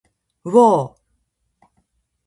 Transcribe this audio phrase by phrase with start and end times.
[0.45, 0.97] うおっ。